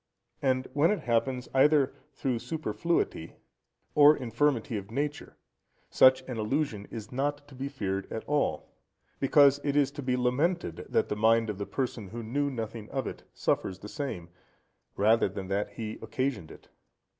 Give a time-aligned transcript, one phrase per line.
[0.41, 3.35] And when it happens either through superfluity
[3.93, 5.37] or infirmity of nature,
[5.91, 8.71] such an illusion is not to be feared at all,
[9.19, 12.89] because it is to be lamented, that the mind of the person, who knew nothing
[12.89, 14.29] of it, suffers the same,
[14.97, 16.69] rather than that he occasioned it.